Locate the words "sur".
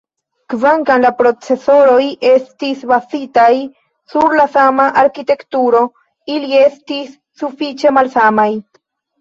4.15-4.35